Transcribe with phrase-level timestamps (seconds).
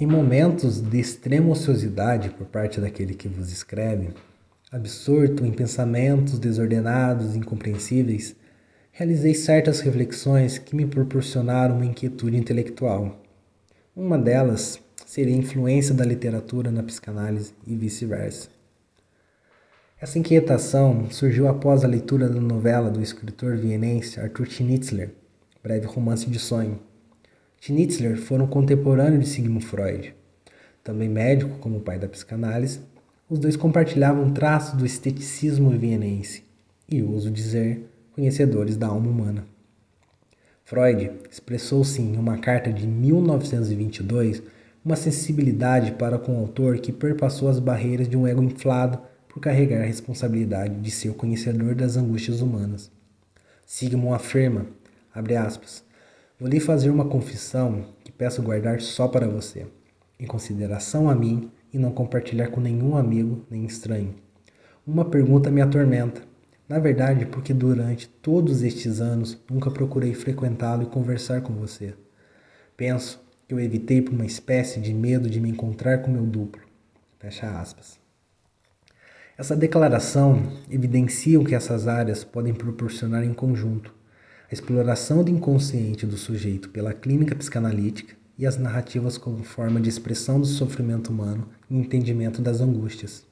[0.00, 4.10] Em momentos de extrema ociosidade por parte daquele que vos escreve,
[4.70, 8.36] absorto em pensamentos desordenados e incompreensíveis,
[8.92, 13.20] realizei certas reflexões que me proporcionaram uma inquietude intelectual.
[13.96, 18.50] Uma delas seria a influência da literatura na psicanálise e vice-versa.
[20.00, 25.10] Essa inquietação surgiu após a leitura da novela do escritor vienense Arthur Schnitzler,
[25.60, 26.78] Breve Romance de Sonho.
[27.60, 30.14] Schnitzler foi um contemporâneo de Sigmund Freud.
[30.84, 32.80] Também médico como o pai da psicanálise,
[33.28, 36.44] os dois compartilhavam traços do esteticismo vienense
[36.88, 39.44] e, ouso dizer, conhecedores da alma humana.
[40.64, 44.42] Freud expressou-se em uma carta de 1922
[44.84, 49.40] uma sensibilidade para com o autor que perpassou as barreiras de um ego inflado por
[49.40, 52.90] carregar a responsabilidade de ser o conhecedor das angústias humanas.
[53.66, 54.66] Sigmund afirma,
[55.12, 55.84] abre aspas,
[56.38, 59.66] vou lhe fazer uma confissão que peço guardar só para você,
[60.18, 64.14] em consideração a mim e não compartilhar com nenhum amigo nem estranho.
[64.86, 66.22] Uma pergunta me atormenta.
[66.68, 71.94] Na verdade, porque durante todos estes anos nunca procurei frequentá-lo e conversar com você.
[72.76, 76.62] Penso que eu evitei por uma espécie de medo de me encontrar com meu duplo.
[77.18, 77.98] Fecha aspas.
[79.36, 83.94] Essa declaração evidencia o que essas áreas podem proporcionar em conjunto:
[84.50, 89.88] a exploração do inconsciente do sujeito pela clínica psicanalítica e as narrativas como forma de
[89.88, 93.26] expressão do sofrimento humano e entendimento das angústias.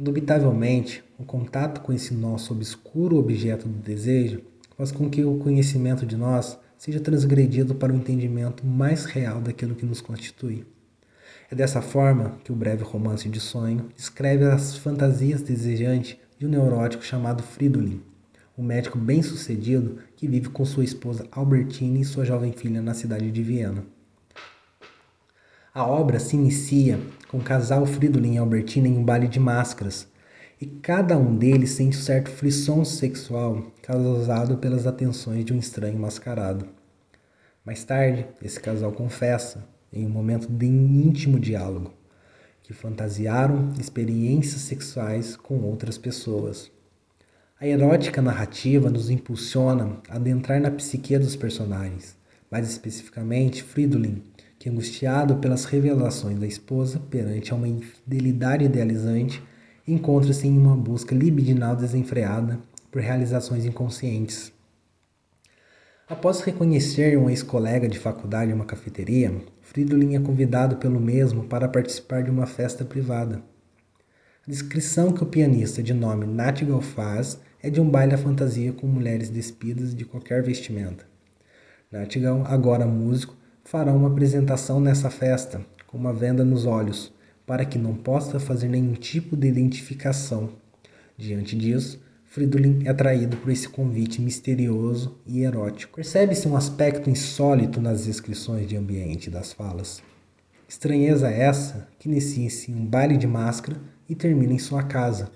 [0.00, 4.40] Indubitavelmente, o contato com esse nosso obscuro objeto do desejo
[4.76, 9.74] faz com que o conhecimento de nós seja transgredido para o entendimento mais real daquilo
[9.74, 10.64] que nos constitui.
[11.50, 16.48] É dessa forma que o breve romance de sonho descreve as fantasias desejantes de um
[16.48, 18.00] neurótico chamado Fridolin,
[18.58, 23.30] um médico bem-sucedido que vive com sua esposa Albertine e sua jovem filha na cidade
[23.30, 23.84] de Viena.
[25.72, 26.98] A obra se inicia
[27.28, 30.08] com o casal Fridolin e Albertine em um baile de máscaras,
[30.60, 35.96] e cada um deles sente um certo frisson sexual causado pelas atenções de um estranho
[35.96, 36.66] mascarado.
[37.64, 41.92] Mais tarde, esse casal confessa em um momento de íntimo diálogo,
[42.60, 46.72] que fantasiaram experiências sexuais com outras pessoas.
[47.60, 52.16] A erótica narrativa nos impulsiona a adentrar na psique dos personagens,
[52.48, 54.22] mais especificamente Fridolin,
[54.60, 59.42] que angustiado pelas revelações da esposa perante uma infidelidade idealizante,
[59.88, 62.60] encontra-se em uma busca libidinal desenfreada
[62.92, 64.52] por realizações inconscientes.
[66.08, 71.66] Após reconhecer um ex-colega de faculdade em uma cafeteria, Fridolin é convidado pelo mesmo para
[71.66, 73.42] participar de uma festa privada.
[74.46, 78.72] A descrição que o pianista de nome Natgal faz é de um baile à fantasia
[78.72, 81.06] com mulheres despidas de qualquer vestimenta.
[81.90, 87.12] Natgal, agora músico, fará uma apresentação nessa festa, com uma venda nos olhos,
[87.46, 90.50] para que não possa fazer nenhum tipo de identificação.
[91.16, 95.96] Diante disso, Fridolin é atraído por esse convite misterioso e erótico.
[95.96, 100.02] Percebe-se um aspecto insólito nas descrições de ambiente das falas.
[100.68, 105.30] Estranheza essa que inicia-se em um baile de máscara e termina em sua casa,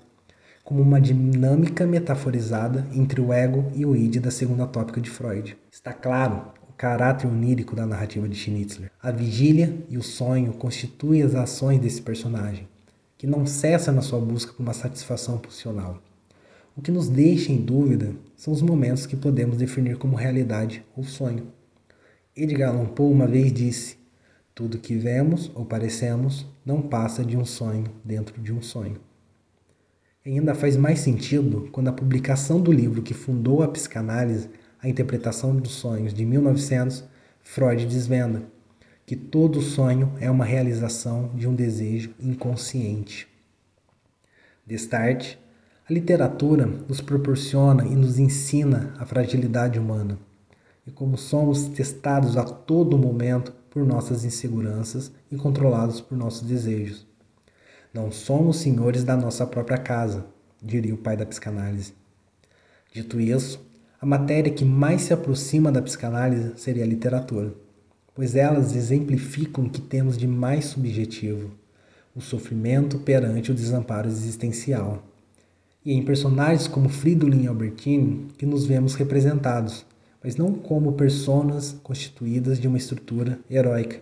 [0.64, 5.56] como uma dinâmica metaforizada entre o ego e o id da segunda tópica de Freud.
[5.70, 8.90] Está claro o caráter onírico da narrativa de Schnitzler.
[9.02, 12.68] A vigília e o sonho constituem as ações desse personagem,
[13.18, 16.00] que não cessa na sua busca por uma satisfação pulsional.
[16.76, 21.04] O que nos deixa em dúvida são os momentos que podemos definir como realidade ou
[21.04, 21.48] sonho.
[22.34, 23.98] Edgar Allan Poe uma vez disse:
[24.54, 29.11] Tudo que vemos ou parecemos não passa de um sonho dentro de um sonho.
[30.24, 34.48] Ainda faz mais sentido quando a publicação do livro que fundou a psicanálise,
[34.80, 37.02] A Interpretação dos Sonhos, de 1900,
[37.42, 38.44] Freud desvenda
[39.04, 43.26] que todo sonho é uma realização de um desejo inconsciente.
[44.64, 45.40] Destarte
[45.88, 50.16] a literatura nos proporciona e nos ensina a fragilidade humana
[50.86, 57.11] e como somos testados a todo momento por nossas inseguranças e controlados por nossos desejos.
[57.92, 60.24] Não somos senhores da nossa própria casa,
[60.62, 61.92] diria o pai da psicanálise.
[62.92, 63.60] Dito isso,
[64.00, 67.52] a matéria que mais se aproxima da psicanálise seria a literatura,
[68.14, 71.50] pois elas exemplificam o que temos de mais subjetivo,
[72.14, 75.02] o sofrimento perante o desamparo existencial
[75.84, 79.84] e em personagens como Fridolin e Albertine que nos vemos representados,
[80.22, 84.00] mas não como personas constituídas de uma estrutura heróica,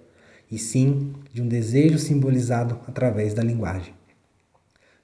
[0.50, 3.94] e sim de um desejo simbolizado através da linguagem.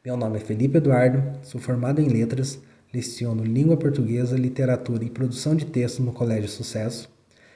[0.04, 2.58] Meu nome é Felipe Eduardo, sou formado em letras,
[2.92, 7.08] leciono língua portuguesa, literatura e produção de textos no Colégio Sucesso.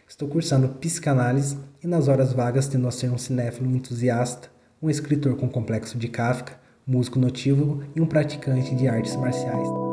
[0.08, 4.48] Estou cursando psicanálise e nas horas vagas tendo a ser um cinéfilo entusiasta,
[4.82, 9.89] um escritor com complexo de Kafka, músico notívago e um praticante de artes marciais.